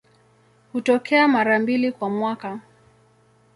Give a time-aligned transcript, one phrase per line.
[0.73, 2.59] Hutokea mara mbili kwa mwaka.